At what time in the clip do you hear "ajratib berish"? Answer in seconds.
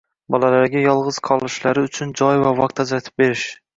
2.85-3.45